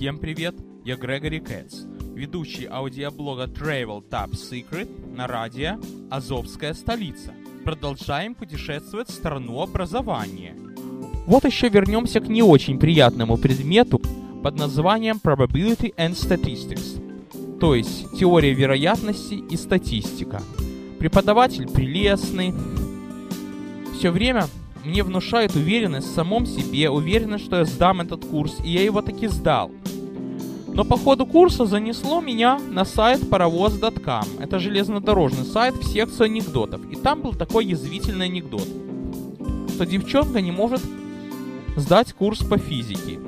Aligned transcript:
Всем 0.00 0.16
привет, 0.16 0.54
я 0.82 0.96
Грегори 0.96 1.40
Кэтс, 1.40 1.82
ведущий 2.14 2.64
аудиоблога 2.64 3.44
Travel 3.44 4.02
Top 4.08 4.30
Secret 4.30 4.88
на 5.14 5.26
радио 5.26 5.78
«Азовская 6.10 6.72
столица». 6.72 7.34
Продолжаем 7.66 8.34
путешествовать 8.34 9.10
в 9.10 9.12
страну 9.12 9.60
образования. 9.60 10.56
Вот 11.26 11.44
еще 11.44 11.68
вернемся 11.68 12.20
к 12.20 12.28
не 12.28 12.42
очень 12.42 12.78
приятному 12.78 13.36
предмету 13.36 14.00
под 14.42 14.56
названием 14.56 15.20
Probability 15.22 15.94
and 15.96 16.12
Statistics, 16.12 17.58
то 17.58 17.74
есть 17.74 18.18
теория 18.18 18.54
вероятности 18.54 19.34
и 19.34 19.56
статистика. 19.58 20.40
Преподаватель 20.98 21.68
прелестный, 21.68 22.54
все 23.98 24.10
время 24.10 24.46
мне 24.82 25.02
внушает 25.02 25.54
уверенность 25.56 26.08
в 26.08 26.14
самом 26.14 26.46
себе, 26.46 26.88
уверенность, 26.88 27.44
что 27.44 27.56
я 27.56 27.64
сдам 27.66 28.00
этот 28.00 28.24
курс, 28.24 28.56
и 28.64 28.70
я 28.70 28.82
его 28.82 29.02
таки 29.02 29.28
сдал. 29.28 29.70
Но 30.80 30.86
по 30.86 30.96
ходу 30.96 31.26
курса 31.26 31.66
занесло 31.66 32.22
меня 32.22 32.58
на 32.58 32.86
сайт 32.86 33.28
паровоз.com. 33.28 34.24
Это 34.38 34.58
железнодорожный 34.58 35.44
сайт 35.44 35.74
в 35.74 35.84
секцию 35.84 36.24
анекдотов. 36.24 36.80
И 36.90 36.96
там 36.96 37.20
был 37.20 37.34
такой 37.34 37.66
язвительный 37.66 38.24
анекдот, 38.24 38.66
что 39.74 39.84
девчонка 39.84 40.40
не 40.40 40.52
может 40.52 40.80
сдать 41.76 42.14
курс 42.14 42.38
по 42.38 42.56
физике. 42.56 43.20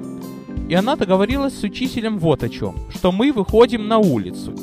И 0.71 0.75
она 0.75 0.97
договорилась 0.97 1.53
с 1.53 1.63
учителем 1.63 2.19
вот 2.19 2.43
о 2.43 2.49
чем, 2.49 2.75
что 2.89 3.13
мы 3.13 3.31
выходим 3.33 3.87
на 3.87 3.99
улицу, 3.99 4.55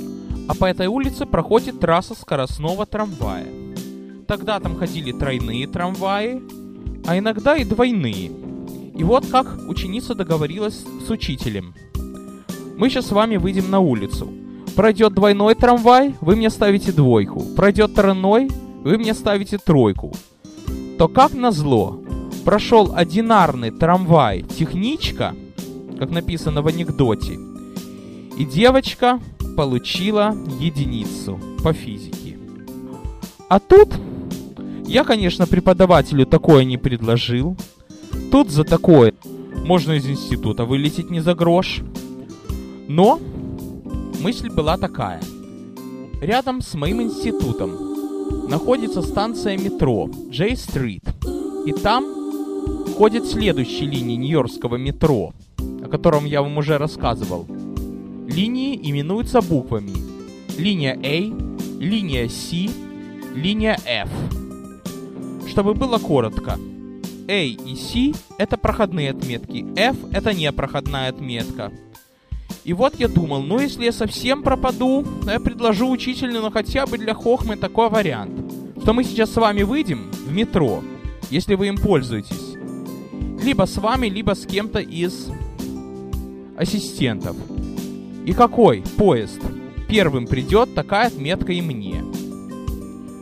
а 0.47 0.55
по 0.55 0.65
этой 0.65 0.87
улице 0.87 1.27
проходит 1.27 1.79
трасса 1.79 2.15
скоростного 2.15 2.87
трамвая. 2.87 3.45
Тогда 4.27 4.59
там 4.59 4.75
ходили 4.75 5.11
тройные 5.11 5.67
трамваи, 5.67 6.41
а 7.05 7.19
иногда 7.19 7.55
и 7.55 7.65
двойные. 7.65 8.31
И 8.97 9.03
вот 9.03 9.27
как 9.27 9.59
ученица 9.67 10.15
договорилась 10.15 10.83
с 11.05 11.09
учителем. 11.11 11.75
Мы 12.79 12.89
сейчас 12.89 13.07
с 13.07 13.11
вами 13.11 13.35
выйдем 13.35 13.69
на 13.69 13.81
улицу. 13.81 14.29
Пройдет 14.73 15.13
двойной 15.13 15.53
трамвай, 15.53 16.15
вы 16.21 16.37
мне 16.37 16.49
ставите 16.49 16.93
двойку. 16.93 17.41
Пройдет 17.41 17.93
тройной, 17.93 18.49
вы 18.85 18.97
мне 18.97 19.13
ставите 19.13 19.57
тройку. 19.57 20.13
То 20.97 21.09
как 21.09 21.33
назло, 21.33 21.99
прошел 22.45 22.93
одинарный 22.95 23.71
трамвай 23.71 24.43
техничка, 24.43 25.35
как 25.99 26.09
написано 26.09 26.61
в 26.61 26.67
анекдоте, 26.67 27.37
и 28.37 28.45
девочка 28.45 29.19
получила 29.57 30.33
единицу 30.57 31.37
по 31.61 31.73
физике. 31.73 32.37
А 33.49 33.59
тут 33.59 33.89
я, 34.87 35.03
конечно, 35.03 35.47
преподавателю 35.47 36.25
такое 36.25 36.63
не 36.63 36.77
предложил. 36.77 37.57
Тут 38.31 38.49
за 38.49 38.63
такое 38.63 39.13
можно 39.65 39.91
из 39.91 40.07
института 40.07 40.63
вылететь 40.63 41.09
не 41.09 41.19
за 41.19 41.35
грош. 41.35 41.81
Но 42.89 43.19
мысль 44.19 44.49
была 44.49 44.77
такая. 44.77 45.21
Рядом 46.21 46.61
с 46.61 46.73
моим 46.73 47.01
институтом 47.01 48.49
находится 48.49 49.01
станция 49.01 49.57
метро 49.57 50.09
Джей-стрит. 50.29 51.03
И 51.65 51.71
там 51.71 52.05
ходит 52.97 53.25
следующая 53.25 53.85
линия 53.85 54.17
Нью-Йоркского 54.17 54.75
метро, 54.75 55.33
о 55.57 55.87
котором 55.87 56.25
я 56.25 56.41
вам 56.41 56.57
уже 56.57 56.77
рассказывал. 56.77 57.47
Линии 58.27 58.77
именуются 58.81 59.41
буквами. 59.41 59.93
Линия 60.57 60.99
A, 61.01 61.19
линия 61.79 62.27
C, 62.27 62.69
линия 63.33 63.79
F 63.85 64.09
чтобы 65.49 65.73
было 65.73 65.97
коротко. 65.97 66.57
A 67.27 67.43
и 67.43 67.75
C 67.75 68.13
это 68.37 68.57
проходные 68.57 69.11
отметки, 69.11 69.65
F 69.75 69.97
это 70.13 70.33
непроходная 70.33 71.09
отметка. 71.09 71.71
И 72.63 72.73
вот 72.73 72.95
я 72.99 73.07
думал, 73.07 73.41
ну 73.41 73.59
если 73.59 73.85
я 73.85 73.91
совсем 73.91 74.43
пропаду, 74.43 75.05
то 75.23 75.31
я 75.31 75.39
предложу 75.39 75.89
учителю, 75.89 76.41
ну 76.41 76.51
хотя 76.51 76.85
бы 76.85 76.97
для 76.97 77.13
хохмы 77.13 77.55
такой 77.55 77.89
вариант. 77.89 78.31
Что 78.81 78.93
мы 78.93 79.03
сейчас 79.03 79.31
с 79.31 79.35
вами 79.35 79.63
выйдем 79.63 80.11
в 80.11 80.31
метро, 80.31 80.83
если 81.29 81.55
вы 81.55 81.67
им 81.67 81.77
пользуетесь. 81.77 82.55
Либо 83.43 83.65
с 83.65 83.77
вами, 83.77 84.07
либо 84.07 84.35
с 84.35 84.45
кем-то 84.45 84.79
из 84.79 85.29
ассистентов. 86.57 87.35
И 88.25 88.33
какой 88.33 88.83
поезд 88.97 89.39
первым 89.87 90.27
придет, 90.27 90.75
такая 90.75 91.07
отметка 91.07 91.51
и 91.51 91.61
мне. 91.61 92.03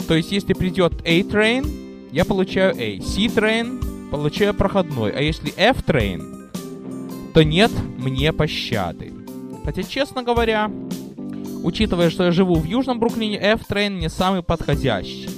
То 0.08 0.16
есть, 0.16 0.31
если 0.31 0.54
придет 0.54 0.94
A-Train, 1.06 2.09
я 2.12 2.25
получаю 2.25 2.74
A. 2.74 3.02
C-train 3.02 4.09
получаю 4.09 4.54
проходной. 4.54 5.12
А 5.12 5.22
если 5.22 5.54
F-train, 5.56 7.31
то 7.34 7.44
нет 7.44 7.72
мне 7.98 8.31
пощады. 8.34 9.17
Хотя, 9.68 9.84
честно 9.84 10.24
говоря, 10.24 10.72
учитывая, 11.62 12.10
что 12.10 12.24
я 12.24 12.32
живу 12.32 12.56
в 12.56 12.64
Южном 12.64 13.02
Бруклине, 13.02 13.38
F-train 13.38 14.00
не 14.00 14.08
самый 14.08 14.42
подходящий. 14.42 15.30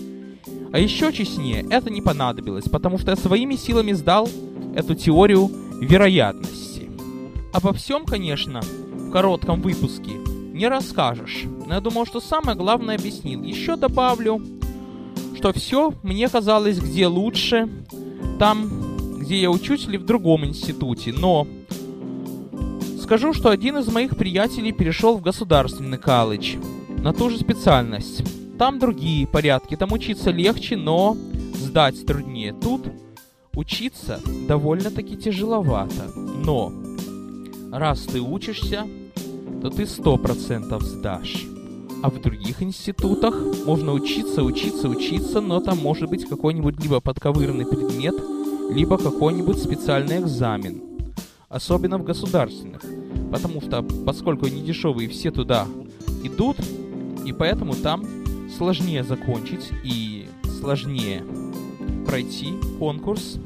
А 0.71 0.77
еще 0.77 1.11
честнее, 1.11 1.65
это 1.71 1.89
не 1.89 1.99
понадобилось, 1.99 2.65
потому 2.65 2.99
что 2.99 3.09
я 3.09 3.17
своими 3.17 3.55
силами 3.55 3.91
сдал 3.93 4.29
эту 4.75 4.93
теорию 4.93 5.49
вероятности. 5.81 6.91
Обо 7.53 7.73
всем, 7.73 8.05
конечно, 8.05 8.61
в 8.61 9.09
коротком 9.09 9.63
выпуске 9.63 10.11
не 10.53 10.67
расскажешь, 10.67 11.45
но 11.65 11.73
я 11.73 11.81
думал, 11.81 12.05
что 12.05 12.19
самое 12.19 12.55
главное 12.55 12.97
объяснил. 12.97 13.41
Еще 13.41 13.77
добавлю, 13.77 14.45
что 15.37 15.53
все 15.53 15.91
мне 16.03 16.29
казалось 16.29 16.77
где 16.77 17.07
лучше, 17.07 17.67
там, 18.37 19.17
где 19.17 19.41
я 19.41 19.49
учусь, 19.49 19.87
или 19.87 19.97
в 19.97 20.05
другом 20.05 20.45
институте. 20.45 21.13
Но 21.17 21.47
скажу, 23.09 23.33
что 23.33 23.49
один 23.49 23.75
из 23.79 23.87
моих 23.87 24.15
приятелей 24.15 24.71
перешел 24.71 25.17
в 25.17 25.21
государственный 25.23 25.97
колледж 25.97 26.57
на 27.01 27.11
ту 27.11 27.31
же 27.31 27.39
специальность. 27.39 28.21
Там 28.59 28.77
другие 28.77 29.25
порядки, 29.25 29.75
там 29.75 29.91
учиться 29.93 30.29
легче, 30.29 30.77
но 30.77 31.17
сдать 31.55 32.05
труднее. 32.05 32.53
Тут 32.53 32.85
учиться 33.55 34.21
довольно-таки 34.47 35.17
тяжеловато. 35.17 36.11
Но 36.15 36.71
раз 37.71 38.01
ты 38.01 38.21
учишься, 38.21 38.85
то 39.63 39.71
ты 39.71 39.87
сто 39.87 40.17
процентов 40.17 40.83
сдашь. 40.83 41.47
А 42.03 42.11
в 42.11 42.21
других 42.21 42.61
институтах 42.61 43.33
можно 43.65 43.91
учиться, 43.93 44.43
учиться, 44.43 44.87
учиться, 44.87 45.41
но 45.41 45.61
там 45.61 45.79
может 45.79 46.11
быть 46.11 46.29
какой-нибудь 46.29 46.79
либо 46.79 46.99
подковырный 46.99 47.65
предмет, 47.65 48.13
либо 48.69 48.99
какой-нибудь 48.99 49.57
специальный 49.57 50.19
экзамен. 50.19 50.83
Особенно 51.49 51.97
в 51.97 52.03
государственных. 52.03 52.83
Потому 53.31 53.61
что, 53.61 53.83
поскольку 54.05 54.47
они 54.47 54.61
дешевые, 54.61 55.09
все 55.09 55.31
туда 55.31 55.67
идут, 56.23 56.57
и 57.25 57.31
поэтому 57.33 57.75
там 57.75 58.05
сложнее 58.57 59.03
закончить 59.03 59.69
и 59.83 60.27
сложнее 60.59 61.23
пройти 62.05 62.53
конкурс. 62.79 63.37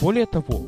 Более 0.00 0.26
того, 0.26 0.64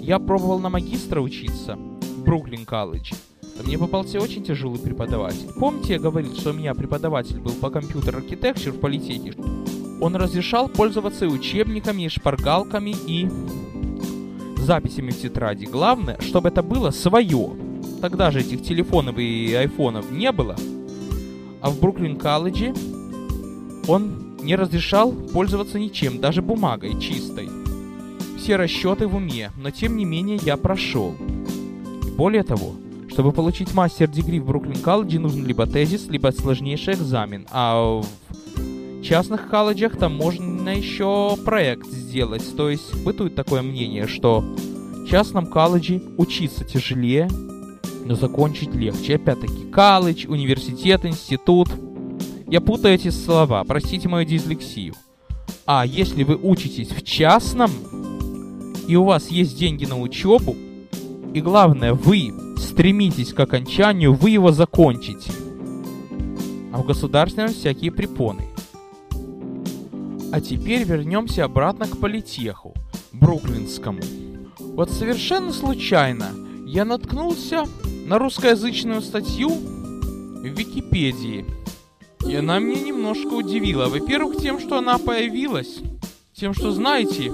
я 0.00 0.18
пробовал 0.18 0.58
на 0.58 0.68
магистра 0.68 1.20
учиться 1.20 1.76
в 1.76 2.24
Бруклин 2.24 2.64
колледж– 2.64 3.12
мне 3.64 3.76
попался 3.76 4.20
очень 4.20 4.44
тяжелый 4.44 4.78
преподаватель. 4.78 5.48
Помните, 5.58 5.94
я 5.94 5.98
говорил, 5.98 6.34
что 6.36 6.50
у 6.50 6.52
меня 6.52 6.74
преподаватель 6.74 7.40
был 7.40 7.52
по 7.52 7.70
компьютер 7.70 8.16
архитектуре 8.16 8.72
в 8.72 8.80
политехе? 8.80 9.34
Он 10.00 10.14
разрешал 10.14 10.68
пользоваться 10.68 11.24
и 11.24 11.28
учебниками, 11.28 12.02
и 12.02 12.08
шпаргалками, 12.08 12.94
и 13.06 13.28
записями 14.58 15.10
в 15.10 15.20
тетради. 15.20 15.64
Главное, 15.64 16.18
чтобы 16.20 16.48
это 16.48 16.62
было 16.62 16.90
свое. 16.90 17.56
Тогда 18.00 18.30
же 18.30 18.40
этих 18.40 18.62
телефонов 18.62 19.18
и 19.18 19.52
айфонов 19.54 20.10
не 20.10 20.30
было. 20.32 20.56
А 21.60 21.70
в 21.70 21.80
Бруклин 21.80 22.16
колледже 22.16 22.74
он 23.88 24.36
не 24.42 24.54
разрешал 24.54 25.12
пользоваться 25.12 25.78
ничем, 25.78 26.20
даже 26.20 26.42
бумагой 26.42 27.00
чистой. 27.00 27.48
Все 28.38 28.56
расчеты 28.56 29.08
в 29.08 29.16
уме, 29.16 29.50
но 29.56 29.70
тем 29.70 29.96
не 29.96 30.04
менее 30.04 30.38
я 30.42 30.56
прошел. 30.56 31.14
более 32.16 32.42
того, 32.42 32.74
чтобы 33.10 33.32
получить 33.32 33.74
мастер-дегри 33.74 34.40
в 34.40 34.46
Бруклин 34.46 34.76
колледже, 34.76 35.18
нужен 35.18 35.46
либо 35.46 35.66
тезис, 35.66 36.08
либо 36.08 36.30
сложнейший 36.30 36.94
экзамен. 36.94 37.46
А 37.50 38.00
в 38.00 39.02
частных 39.02 39.48
колледжах 39.48 39.96
там 39.96 40.14
можно 40.16 40.68
еще 40.70 41.36
проект 41.44 41.86
сделать. 41.86 42.44
То 42.56 42.70
есть 42.70 43.02
бытует 43.04 43.34
такое 43.34 43.62
мнение, 43.62 44.06
что 44.06 44.40
в 44.40 45.06
частном 45.08 45.46
колледже 45.46 46.02
учиться 46.16 46.64
тяжелее, 46.64 47.28
закончить 48.14 48.74
легче. 48.74 49.16
Опять-таки, 49.16 49.70
колледж, 49.70 50.26
университет, 50.26 51.04
институт. 51.04 51.68
Я 52.46 52.60
путаю 52.60 52.94
эти 52.94 53.10
слова, 53.10 53.62
простите 53.64 54.08
мою 54.08 54.26
дислексию. 54.26 54.94
А 55.66 55.84
если 55.84 56.24
вы 56.24 56.36
учитесь 56.36 56.88
в 56.88 57.02
частном, 57.02 57.70
и 58.86 58.96
у 58.96 59.04
вас 59.04 59.28
есть 59.28 59.58
деньги 59.58 59.84
на 59.84 60.00
учебу, 60.00 60.56
и 61.34 61.40
главное, 61.42 61.92
вы 61.92 62.32
стремитесь 62.56 63.34
к 63.34 63.40
окончанию, 63.40 64.14
вы 64.14 64.30
его 64.30 64.50
закончите. 64.50 65.30
А 66.72 66.78
в 66.78 66.86
государственном 66.86 67.52
всякие 67.52 67.92
препоны. 67.92 68.44
А 70.32 70.40
теперь 70.40 70.84
вернемся 70.84 71.44
обратно 71.44 71.86
к 71.86 71.98
политеху, 71.98 72.74
бруклинскому. 73.12 74.00
Вот 74.58 74.90
совершенно 74.90 75.52
случайно 75.52 76.30
я 76.66 76.84
наткнулся 76.84 77.64
на 78.08 78.18
русскоязычную 78.18 79.02
статью 79.02 79.50
в 79.50 80.42
Википедии. 80.42 81.44
И 82.26 82.34
она 82.34 82.58
меня 82.58 82.80
немножко 82.80 83.34
удивила. 83.34 83.88
Во-первых, 83.88 84.38
тем, 84.38 84.58
что 84.58 84.78
она 84.78 84.96
появилась. 84.96 85.80
Тем, 86.32 86.54
что, 86.54 86.72
знаете, 86.72 87.30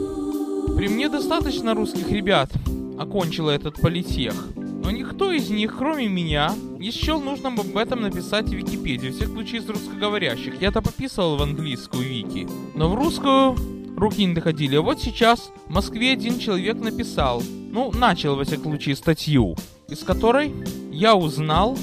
при 0.76 0.88
мне 0.88 1.08
достаточно 1.08 1.74
русских 1.74 2.10
ребят 2.10 2.50
окончила 2.98 3.50
этот 3.50 3.80
политех. 3.80 4.34
Но 4.56 4.90
никто 4.90 5.30
из 5.30 5.48
них, 5.48 5.76
кроме 5.78 6.08
меня, 6.08 6.52
не 6.78 6.90
счел 6.90 7.20
нужным 7.20 7.60
об 7.60 7.76
этом 7.76 8.02
написать 8.02 8.48
в 8.48 8.52
Википедии, 8.52 9.10
в 9.10 9.16
всех 9.16 9.28
случаях 9.28 9.62
из 9.62 9.68
русскоговорящих. 9.68 10.60
Я-то 10.60 10.82
пописывал 10.82 11.36
в 11.36 11.42
английскую 11.42 12.02
Вики, 12.02 12.48
но 12.74 12.88
в 12.88 12.96
русскую 12.96 13.56
руки 13.96 14.24
не 14.24 14.34
доходили. 14.34 14.74
А 14.74 14.82
вот 14.82 15.00
сейчас 15.00 15.52
в 15.66 15.70
Москве 15.70 16.12
один 16.12 16.40
человек 16.40 16.78
написал, 16.78 17.44
ну, 17.70 17.92
начал, 17.92 18.34
во 18.34 18.44
всяком 18.44 18.72
случае, 18.72 18.96
статью, 18.96 19.56
из 19.94 20.00
которой 20.00 20.52
я 20.90 21.14
узнал 21.14 21.78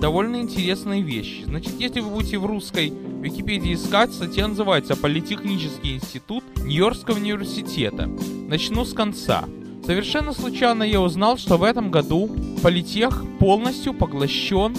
довольно 0.00 0.36
интересные 0.36 1.02
вещи. 1.02 1.42
Значит, 1.44 1.72
если 1.80 2.00
вы 2.00 2.10
будете 2.10 2.38
в 2.38 2.46
русской 2.46 2.92
Википедии 3.20 3.74
искать, 3.74 4.12
статья 4.12 4.46
называется 4.46 4.94
«Политехнический 4.94 5.96
институт 5.96 6.44
Нью-Йоркского 6.58 7.16
университета». 7.16 8.08
Начну 8.48 8.84
с 8.84 8.92
конца. 8.92 9.44
Совершенно 9.84 10.32
случайно 10.32 10.84
я 10.84 11.00
узнал, 11.00 11.38
что 11.38 11.56
в 11.56 11.64
этом 11.64 11.90
году 11.90 12.30
политех 12.62 13.24
полностью 13.40 13.94
поглощен 13.94 14.76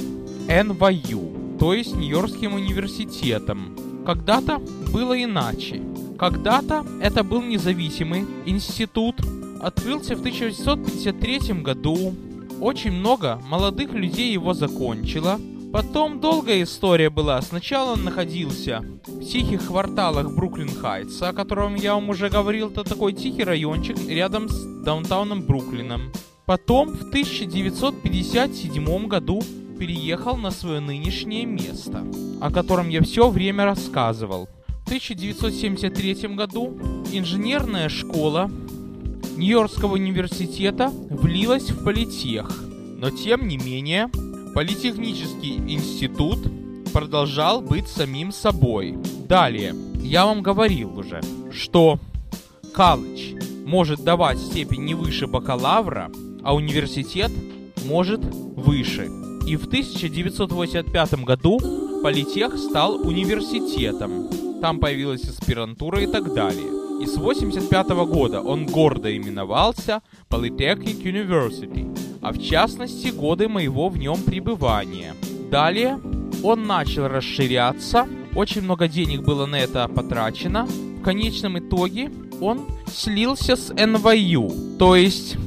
NYU, 0.48 1.58
то 1.60 1.74
есть 1.74 1.94
Нью-Йоркским 1.94 2.54
университетом. 2.54 3.76
Когда-то 4.06 4.62
было 4.94 5.22
иначе. 5.22 5.82
Когда-то 6.18 6.86
это 7.02 7.24
был 7.24 7.42
независимый 7.42 8.26
институт, 8.46 9.16
открылся 9.62 10.16
в 10.16 10.20
1953 10.20 11.62
году. 11.62 12.16
Очень 12.60 12.92
много 12.92 13.40
молодых 13.48 13.94
людей 13.94 14.34
его 14.34 14.54
закончило, 14.54 15.40
Потом 15.72 16.22
долгая 16.22 16.64
история 16.64 17.10
была. 17.10 17.42
Сначала 17.42 17.94
он 17.94 18.06
находился 18.06 18.84
в 19.06 19.24
тихих 19.24 19.68
кварталах 19.68 20.28
Бруклин-Хайтса, 20.28 21.30
о 21.30 21.34
котором 21.34 21.76
я 21.76 21.94
вам 21.96 22.10
уже 22.10 22.30
говорил. 22.30 22.70
Это 22.70 22.84
такой 22.84 23.12
тихий 23.14 23.44
райончик 23.44 23.98
рядом 24.08 24.48
с 24.48 24.84
даунтауном 24.84 25.42
Бруклином. 25.42 26.14
Потом 26.46 26.90
в 26.90 27.10
1957 27.10 29.08
году 29.08 29.44
переехал 29.78 30.38
на 30.38 30.52
свое 30.52 30.80
нынешнее 30.80 31.46
место, 31.46 32.06
о 32.40 32.50
котором 32.50 32.88
я 32.88 33.02
все 33.04 33.30
время 33.30 33.66
рассказывал. 33.66 34.48
В 34.68 34.88
1973 34.88 36.30
году 36.30 36.80
инженерная 37.12 37.90
школа 37.90 38.50
Нью-Йоркского 39.38 39.94
университета 39.94 40.90
влилась 41.10 41.70
в 41.70 41.84
политех, 41.84 42.50
но 42.98 43.10
тем 43.12 43.48
не 43.48 43.58
менее 43.58 44.10
Политехнический 44.58 45.58
институт 45.58 46.40
продолжал 46.92 47.62
быть 47.62 47.88
самим 47.88 48.32
собой. 48.32 48.98
Далее, 49.30 49.76
я 50.02 50.26
вам 50.26 50.42
говорил 50.42 50.98
уже, 50.98 51.22
что 51.52 52.00
колледж 52.74 53.36
может 53.68 54.04
давать 54.04 54.40
степень 54.40 54.84
не 54.84 54.96
выше 54.96 55.28
бакалавра, 55.28 56.10
а 56.44 56.56
университет 56.56 57.32
может 57.86 58.22
выше. 58.24 59.12
И 59.46 59.56
в 59.58 59.68
1985 59.68 61.24
году 61.24 61.60
политех 62.02 62.58
стал 62.58 62.96
университетом. 62.96 64.28
Там 64.60 64.80
появилась 64.80 65.24
аспирантура 65.24 66.02
и 66.02 66.08
так 66.08 66.34
далее. 66.34 66.87
И 67.00 67.06
с 67.06 67.16
1985 67.18 67.90
года 68.08 68.42
он 68.42 68.66
гордо 68.66 69.16
именовался 69.16 70.02
Polytechnic 70.30 71.04
University 71.04 71.88
а 72.22 72.34
в 72.34 72.42
частности 72.42 73.08
годы 73.08 73.48
моего 73.48 73.88
в 73.88 73.98
нем 73.98 74.22
пребывания. 74.22 75.16
Далее 75.50 76.00
он 76.44 76.68
начал 76.68 77.08
расширяться, 77.08 78.08
очень 78.36 78.64
много 78.64 78.90
денег 78.90 79.22
было 79.22 79.46
на 79.46 79.56
это 79.56 79.88
потрачено. 79.88 80.66
В 80.66 81.02
конечном 81.04 81.58
итоге 81.60 82.12
он 82.42 82.66
слился 82.94 83.56
с 83.56 83.72
NYU, 83.72 84.78
то 84.78 84.96
есть 84.96 85.38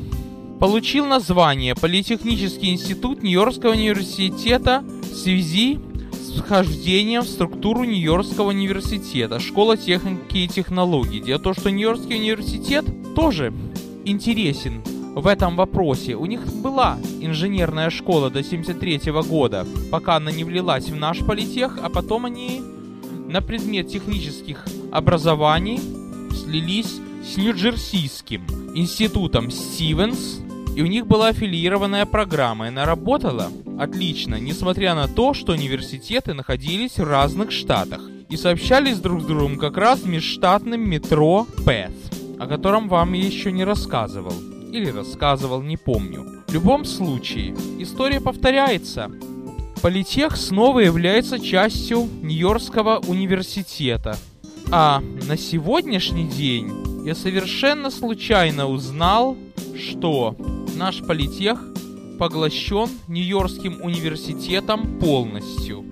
получил 0.58 1.04
название 1.06 1.74
Политехнический 1.74 2.70
институт 2.70 3.22
Нью-Йоркского 3.22 3.72
университета 3.72 4.82
в 5.02 5.14
связи 5.14 5.78
с 6.30 7.22
в 7.22 7.24
структуру 7.24 7.84
Нью-Йоркского 7.84 8.48
университета, 8.48 9.40
школа 9.40 9.76
техники 9.76 10.38
и 10.38 10.48
технологий. 10.48 11.20
Дело 11.20 11.38
в 11.38 11.42
том, 11.42 11.54
что 11.54 11.70
Нью-Йоркский 11.70 12.16
университет 12.16 12.84
тоже 13.14 13.52
интересен 14.04 14.82
в 15.14 15.26
этом 15.26 15.56
вопросе. 15.56 16.14
У 16.14 16.26
них 16.26 16.46
была 16.54 16.98
инженерная 17.20 17.90
школа 17.90 18.30
до 18.30 18.42
73 18.42 19.12
года, 19.28 19.66
пока 19.90 20.16
она 20.16 20.30
не 20.30 20.44
влилась 20.44 20.88
в 20.88 20.96
наш 20.96 21.18
политех, 21.18 21.78
а 21.82 21.88
потом 21.88 22.26
они 22.26 22.62
на 23.28 23.42
предмет 23.42 23.88
технических 23.88 24.64
образований 24.92 25.80
слились 26.32 27.00
с 27.24 27.36
Нью-Джерсийским 27.36 28.42
институтом 28.74 29.50
Стивенс, 29.50 30.38
и 30.76 30.82
у 30.82 30.86
них 30.86 31.06
была 31.06 31.28
аффилированная 31.28 32.06
программа, 32.06 32.66
и 32.66 32.68
она 32.68 32.84
работала 32.84 33.50
отлично, 33.78 34.36
несмотря 34.36 34.94
на 34.94 35.08
то, 35.08 35.34
что 35.34 35.52
университеты 35.52 36.34
находились 36.34 36.98
в 36.98 37.04
разных 37.04 37.50
штатах 37.50 38.00
и 38.28 38.36
сообщались 38.36 38.98
друг 38.98 39.22
с 39.22 39.24
другом 39.24 39.58
как 39.58 39.76
раз 39.76 40.04
межштатным 40.04 40.88
метро 40.88 41.46
Пэт, 41.64 41.92
о 42.38 42.46
котором 42.46 42.88
вам 42.88 43.12
я 43.12 43.24
еще 43.24 43.52
не 43.52 43.64
рассказывал 43.64 44.34
или 44.72 44.90
рассказывал, 44.90 45.62
не 45.62 45.76
помню. 45.76 46.44
В 46.46 46.54
любом 46.54 46.84
случае, 46.84 47.54
история 47.78 48.20
повторяется. 48.20 49.10
Политех 49.82 50.36
снова 50.36 50.80
является 50.80 51.40
частью 51.40 52.08
Нью-Йоркского 52.22 53.00
университета. 53.08 54.16
А 54.70 55.02
на 55.26 55.36
сегодняшний 55.36 56.28
день 56.28 57.04
я 57.04 57.14
совершенно 57.14 57.90
случайно 57.90 58.68
узнал, 58.68 59.36
что 59.76 60.36
наш 60.80 61.02
политех 61.02 61.62
поглощен 62.18 62.88
Нью-Йоркским 63.06 63.82
университетом 63.82 64.98
полностью. 64.98 65.84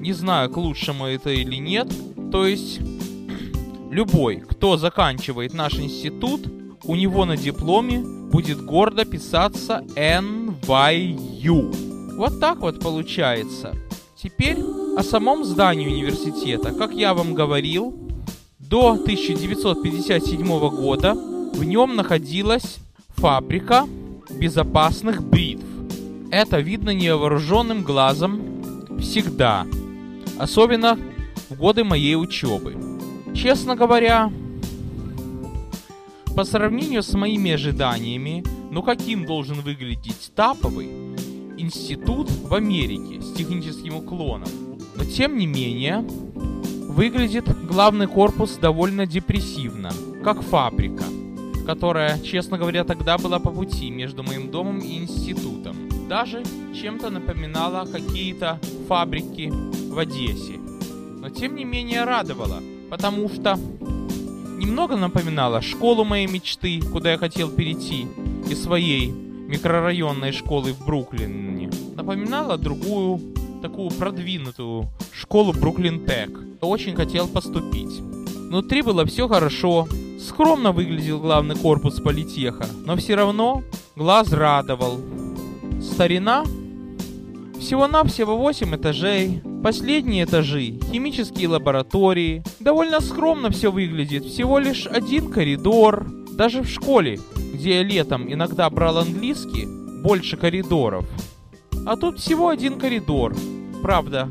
Не 0.00 0.14
знаю, 0.14 0.48
к 0.48 0.56
лучшему 0.56 1.04
это 1.04 1.28
или 1.28 1.56
нет. 1.56 1.92
То 2.32 2.46
есть, 2.46 2.80
любой, 3.90 4.36
кто 4.36 4.78
заканчивает 4.78 5.52
наш 5.52 5.74
институт, 5.74 6.40
у 6.84 6.96
него 6.96 7.26
на 7.26 7.36
дипломе 7.36 7.98
будет 8.32 8.64
гордо 8.64 9.04
писаться 9.04 9.84
NYU. 9.94 10.56
Вот 12.16 12.40
так 12.40 12.60
вот 12.60 12.80
получается. 12.80 13.74
Теперь 14.16 14.56
о 14.96 15.02
самом 15.02 15.44
здании 15.44 15.86
университета. 15.86 16.72
Как 16.72 16.94
я 16.94 17.12
вам 17.12 17.34
говорил, 17.34 17.94
до 18.58 18.92
1957 18.92 20.46
года 20.70 21.12
в 21.12 21.62
нем 21.62 21.94
находилась 21.94 22.78
фабрика 23.16 23.86
безопасных 24.40 25.22
бритв. 25.22 25.64
Это 26.30 26.60
видно 26.60 26.90
невооруженным 26.90 27.82
глазом 27.82 28.98
всегда, 28.98 29.66
особенно 30.38 30.98
в 31.50 31.56
годы 31.56 31.84
моей 31.84 32.16
учебы. 32.16 32.74
Честно 33.34 33.76
говоря, 33.76 34.32
по 36.34 36.44
сравнению 36.44 37.02
с 37.02 37.12
моими 37.12 37.52
ожиданиями, 37.52 38.42
ну 38.70 38.82
каким 38.82 39.26
должен 39.26 39.60
выглядеть 39.60 40.32
таповый 40.34 40.88
институт 41.58 42.30
в 42.30 42.54
Америке 42.54 43.20
с 43.20 43.32
техническим 43.34 43.96
уклоном? 43.96 44.48
Но 44.96 45.04
тем 45.04 45.36
не 45.36 45.46
менее, 45.46 45.98
выглядит 46.88 47.44
главный 47.66 48.06
корпус 48.06 48.56
довольно 48.56 49.06
депрессивно, 49.06 49.90
как 50.24 50.42
фабрика, 50.42 51.04
которая, 51.74 52.18
честно 52.18 52.58
говоря, 52.58 52.82
тогда 52.82 53.16
была 53.16 53.38
по 53.38 53.50
пути 53.52 53.90
между 53.90 54.24
моим 54.24 54.50
домом 54.50 54.80
и 54.80 54.98
институтом. 54.98 55.76
Даже 56.08 56.42
чем-то 56.74 57.10
напоминала 57.10 57.86
какие-то 57.86 58.58
фабрики 58.88 59.52
в 59.52 59.96
Одессе. 59.96 60.58
Но 61.20 61.30
тем 61.30 61.54
не 61.54 61.64
менее 61.64 62.02
радовала, 62.02 62.60
потому 62.90 63.28
что 63.28 63.56
немного 64.58 64.96
напоминала 64.96 65.60
школу 65.60 66.04
моей 66.04 66.26
мечты, 66.26 66.80
куда 66.80 67.12
я 67.12 67.18
хотел 67.18 67.48
перейти, 67.48 68.08
из 68.50 68.60
своей 68.60 69.12
микрорайонной 69.12 70.32
школы 70.32 70.72
в 70.72 70.84
Бруклине. 70.84 71.70
Напоминала 71.94 72.58
другую, 72.58 73.20
такую 73.62 73.90
продвинутую 73.90 74.88
школу 75.12 75.52
Бруклин 75.52 76.04
Тек. 76.04 76.30
Очень 76.60 76.96
хотел 76.96 77.28
поступить. 77.28 78.00
Внутри 78.48 78.82
было 78.82 79.06
все 79.06 79.28
хорошо, 79.28 79.86
скромно 80.26 80.72
выглядел 80.72 81.20
главный 81.20 81.56
корпус 81.56 82.00
политеха, 82.00 82.66
но 82.84 82.96
все 82.96 83.14
равно 83.14 83.62
глаз 83.96 84.32
радовал. 84.32 85.00
Старина 85.80 86.44
всего-навсего 87.58 88.36
8 88.36 88.76
этажей. 88.76 89.42
Последние 89.62 90.24
этажи– 90.24 90.78
химические 90.92 91.48
лаборатории. 91.48 92.42
Довольно 92.58 93.00
скромно 93.00 93.50
все 93.50 93.70
выглядит, 93.70 94.24
всего 94.24 94.58
лишь 94.58 94.86
один 94.86 95.30
коридор. 95.30 96.06
Даже 96.32 96.62
в 96.62 96.68
школе, 96.68 97.20
где 97.52 97.76
я 97.76 97.82
летом 97.82 98.32
иногда 98.32 98.68
брал 98.70 98.98
английский, 98.98 99.66
больше 100.02 100.38
коридоров. 100.38 101.04
А 101.86 101.96
тут 101.96 102.18
всего 102.18 102.48
один 102.48 102.78
коридор. 102.78 103.36
Правда, 103.82 104.28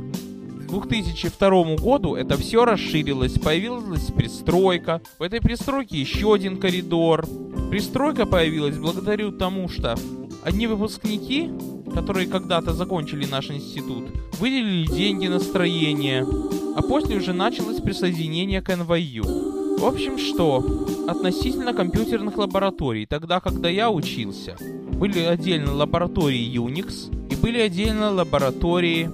2002 0.69 1.75
году 1.75 2.15
это 2.15 2.37
все 2.37 2.65
расширилось, 2.65 3.33
появилась 3.33 4.11
пристройка. 4.11 5.01
В 5.17 5.23
этой 5.23 5.41
пристройке 5.41 5.99
еще 5.99 6.33
один 6.33 6.57
коридор. 6.57 7.25
Пристройка 7.69 8.25
появилась 8.25 8.77
благодаря 8.77 9.31
тому, 9.31 9.67
что 9.69 9.97
одни 10.43 10.67
выпускники, 10.67 11.49
которые 11.93 12.27
когда-то 12.27 12.73
закончили 12.73 13.25
наш 13.25 13.49
институт, 13.49 14.05
выделили 14.39 14.87
деньги 14.87 15.27
на 15.27 15.39
строение, 15.39 16.25
а 16.75 16.81
после 16.81 17.17
уже 17.17 17.33
началось 17.33 17.81
присоединение 17.81 18.61
к 18.61 18.75
НВЮ. 18.75 19.23
В 19.79 19.85
общем, 19.85 20.17
что, 20.17 20.87
относительно 21.07 21.73
компьютерных 21.73 22.37
лабораторий, 22.37 23.05
тогда, 23.05 23.39
когда 23.39 23.69
я 23.69 23.89
учился, 23.89 24.57
были 24.59 25.19
отдельно 25.19 25.73
лаборатории 25.73 26.53
Unix 26.53 27.15
и 27.31 27.35
были 27.35 27.59
отдельно 27.59 28.11
лаборатории 28.11 29.09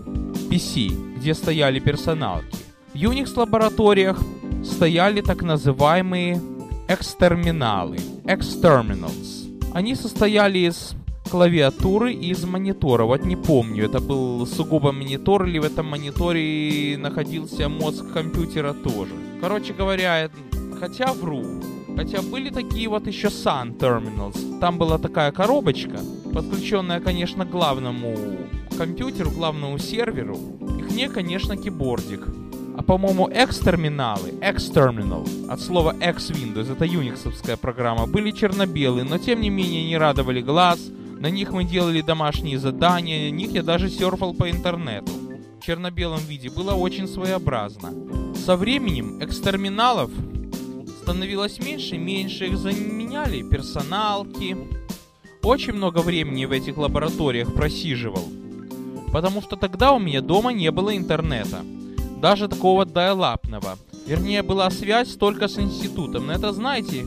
PC, 0.56 1.18
где 1.18 1.34
стояли 1.34 1.80
персоналки. 1.80 2.58
В 2.94 2.98
Unix 2.98 3.38
лабораториях 3.38 4.18
стояли 4.64 5.22
так 5.22 5.44
называемые 5.44 6.42
экстерминалы, 6.88 7.98
exterminals. 8.24 9.50
Они 9.74 9.96
состояли 9.96 10.60
из 10.60 10.96
клавиатуры 11.30 12.14
и 12.14 12.30
из 12.30 12.46
монитора. 12.46 13.04
Вот 13.04 13.26
не 13.26 13.36
помню, 13.36 13.86
это 13.86 14.00
был 14.00 14.48
сугубо 14.48 14.94
монитор 14.94 15.46
или 15.46 15.60
в 15.60 15.66
этом 15.66 15.88
мониторе 15.88 16.98
находился 16.98 17.68
мозг 17.68 18.14
компьютера 18.14 18.74
тоже. 18.74 19.12
Короче 19.42 19.74
говоря, 19.74 20.30
хотя 20.80 21.12
вру, 21.14 21.44
Хотя 21.96 22.22
были 22.22 22.50
такие 22.50 22.90
вот 22.90 23.08
еще 23.08 23.28
Sun 23.28 23.78
Terminals. 23.78 24.60
Там 24.60 24.78
была 24.78 24.98
такая 24.98 25.32
коробочка, 25.32 26.00
подключенная, 26.34 27.00
конечно, 27.00 27.46
к 27.46 27.50
главному 27.50 28.16
компьютеру, 28.78 29.32
главному 29.32 29.78
серверу. 29.78 30.38
Их 30.80 30.92
не, 30.92 31.10
конечно, 31.10 31.58
кибордик. 31.58 32.28
А 32.78 32.84
по-моему, 32.84 33.28
X-терминалы, 33.28 34.32
X-terminal, 34.42 35.50
от 35.50 35.62
слова 35.62 35.96
X-Windows, 36.02 36.72
это 36.74 36.84
юниксовская 36.84 37.56
программа, 37.56 38.06
были 38.06 38.32
черно-белые, 38.32 39.06
но 39.06 39.18
тем 39.18 39.40
не 39.40 39.50
менее 39.50 39.86
не 39.86 39.98
радовали 39.98 40.42
глаз. 40.42 40.80
На 41.20 41.30
них 41.30 41.54
мы 41.54 41.64
делали 41.64 42.02
домашние 42.02 42.60
задания, 42.60 43.32
на 43.32 43.36
них 43.36 43.52
я 43.52 43.64
даже 43.64 43.90
серфал 43.90 44.34
по 44.34 44.50
интернету. 44.52 45.12
В 45.62 45.66
черно-белом 45.66 46.20
виде 46.28 46.50
было 46.50 46.74
очень 46.74 47.08
своеобразно. 47.08 47.94
Со 48.36 48.58
временем 48.58 49.24
экстерминалов 49.24 50.12
становилось 51.02 51.60
меньше 51.60 51.96
и 51.96 52.00
меньше, 52.00 52.48
их 52.48 52.58
заменяли 52.58 53.42
персоналки. 53.42 54.58
Очень 55.44 55.74
много 55.74 56.00
времени 56.00 56.46
в 56.46 56.52
этих 56.52 56.76
лабораториях 56.78 57.54
просиживал, 57.54 58.28
потому 59.16 59.42
что 59.42 59.56
тогда 59.56 59.94
у 59.94 60.00
меня 60.00 60.20
дома 60.20 60.52
не 60.52 60.70
было 60.72 60.98
интернета, 60.98 61.62
даже 62.22 62.50
такого 62.50 62.86
дайлапного. 62.86 63.78
Вернее, 64.06 64.44
была 64.44 64.70
связь 64.70 65.16
только 65.16 65.48
с 65.48 65.58
институтом, 65.58 66.28
но 66.28 66.34
это, 66.34 66.52
знаете, 66.52 67.06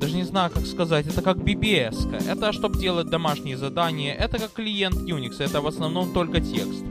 даже 0.00 0.14
не 0.14 0.22
знаю, 0.22 0.52
как 0.54 0.64
сказать, 0.64 1.08
это 1.08 1.20
как 1.20 1.38
BBS. 1.38 2.08
-ка. 2.08 2.22
Это 2.24 2.52
чтобы 2.52 2.78
делать 2.78 3.10
домашние 3.10 3.56
задания, 3.56 4.14
это 4.14 4.38
как 4.38 4.52
клиент 4.52 4.94
Unix, 4.94 5.40
это 5.40 5.60
в 5.60 5.66
основном 5.66 6.12
только 6.12 6.40
текст. 6.40 6.84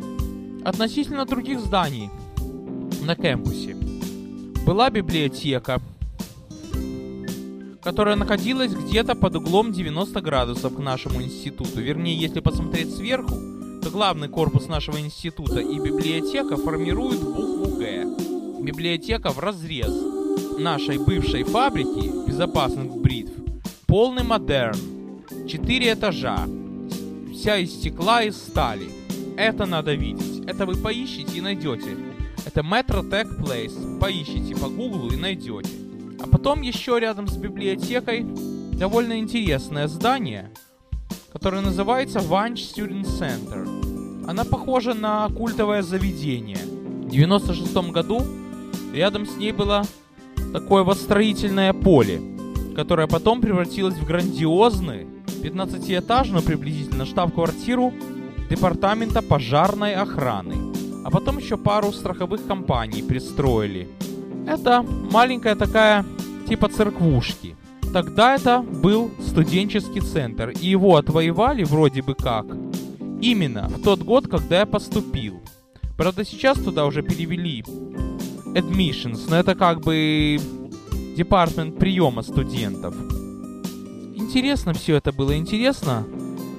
Относительно 0.65 1.25
других 1.25 1.61
зданий 1.61 2.09
на 3.05 3.15
кампусе 3.15 3.77
была 4.65 4.89
библиотека, 4.89 5.79
которая 7.81 8.17
находилась 8.17 8.73
где-то 8.73 9.15
под 9.15 9.35
углом 9.35 9.71
90 9.71 10.21
градусов 10.21 10.75
к 10.75 10.79
нашему 10.79 11.21
институту. 11.21 11.79
Вернее, 11.79 12.17
если 12.17 12.41
посмотреть 12.41 12.93
сверху, 12.93 13.56
то 13.87 13.91
главный 13.91 14.27
корпус 14.27 14.67
нашего 14.67 14.99
института 14.99 15.61
и 15.61 15.79
библиотека 15.79 16.57
формируют 16.57 17.21
букву 17.21 17.77
«Г». 17.77 18.05
Библиотека 18.61 19.29
в 19.29 19.39
разрез 19.39 19.93
нашей 20.59 20.97
бывшей 20.97 21.43
фабрики 21.43 22.27
безопасных 22.27 22.97
бритв. 22.97 23.31
Полный 23.85 24.23
модерн. 24.23 24.77
Четыре 25.47 25.93
этажа. 25.93 26.37
Вся 27.33 27.57
из 27.59 27.71
стекла 27.75 28.23
и 28.23 28.31
стали. 28.31 28.89
Это 29.37 29.65
надо 29.65 29.93
видеть. 29.93 30.45
Это 30.45 30.65
вы 30.65 30.75
поищите 30.75 31.37
и 31.37 31.41
найдете. 31.41 31.95
Это 32.45 32.61
Metro 32.61 33.09
Tech 33.09 33.39
Place. 33.39 33.99
Поищите 33.99 34.53
по 34.57 34.67
гуглу 34.67 35.11
и 35.11 35.15
найдете. 35.15 35.71
А 36.19 36.27
потом 36.27 36.61
еще 36.61 36.99
рядом 36.99 37.29
с 37.29 37.37
библиотекой 37.37 38.25
довольно 38.73 39.17
интересное 39.17 39.87
здание, 39.87 40.51
которое 41.31 41.61
называется 41.61 42.19
Vanch 42.19 42.55
Student 42.55 43.05
Center. 43.05 44.25
Она 44.27 44.43
похожа 44.43 44.93
на 44.93 45.29
культовое 45.29 45.81
заведение. 45.81 46.57
В 46.57 47.09
96 47.09 47.75
году 47.91 48.21
рядом 48.93 49.25
с 49.25 49.37
ней 49.37 49.51
было 49.51 49.83
такое 50.53 50.83
вот 50.83 50.97
поле, 51.83 52.21
которое 52.75 53.07
потом 53.07 53.41
превратилось 53.41 53.95
в 53.95 54.05
грандиозный 54.05 55.07
15-этажную 55.41 56.41
приблизительно 56.43 57.05
штаб-квартиру 57.05 57.93
департамента 58.49 59.21
пожарной 59.21 59.95
охраны. 59.95 60.73
А 61.05 61.09
потом 61.09 61.37
еще 61.37 61.57
пару 61.57 61.91
страховых 61.91 62.45
компаний 62.47 63.01
пристроили– 63.01 63.87
это 64.47 64.81
маленькая 64.81 65.55
такая 65.55 66.05
типа 66.47 66.69
церквушки. 66.69 67.57
Тогда 67.93 68.35
это 68.35 68.61
был 68.61 69.11
студенческий 69.19 70.01
центр, 70.01 70.49
и 70.49 70.67
его 70.67 70.97
отвоевали 70.97 71.63
вроде 71.63 72.01
бы 72.01 72.15
как 72.15 72.45
именно 73.21 73.67
в 73.69 73.81
тот 73.81 74.01
год, 74.01 74.27
когда 74.27 74.59
я 74.59 74.65
поступил. 74.65 75.41
Правда, 75.97 76.23
сейчас 76.23 76.59
туда 76.59 76.85
уже 76.85 77.01
перевели 77.01 77.63
admissions, 78.53 79.21
но 79.29 79.37
это 79.37 79.55
как 79.55 79.81
бы 79.81 80.39
департмент 81.15 81.79
приема 81.79 82.21
студентов. 82.21 82.93
Интересно 84.15 84.73
все 84.73 84.95
это 84.95 85.11
было, 85.11 85.35
интересно, 85.35 86.05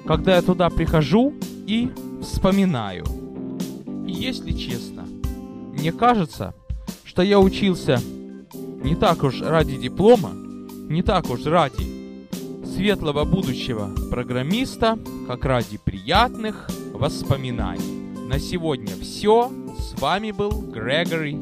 когда 0.06 0.36
я 0.36 0.42
туда 0.42 0.70
прихожу 0.70 1.34
и 1.66 1.90
вспоминаю. 2.22 3.04
И 4.06 4.12
если 4.12 4.52
честно, 4.52 5.06
мне 5.72 5.92
кажется, 5.92 6.54
что 7.04 7.22
я 7.22 7.38
учился 7.38 8.00
не 8.82 8.96
так 8.96 9.22
уж 9.22 9.40
ради 9.42 9.76
диплома, 9.76 10.32
не 10.88 11.02
так 11.02 11.28
уж 11.30 11.44
ради 11.44 11.86
светлого 12.64 13.24
будущего 13.24 13.90
программиста, 14.10 14.98
как 15.26 15.44
ради 15.44 15.78
приятных 15.78 16.68
воспоминаний. 16.92 18.26
На 18.28 18.38
сегодня 18.38 18.94
все. 19.00 19.50
С 19.78 20.00
вами 20.00 20.30
был 20.32 20.50
Грегори 20.50 21.36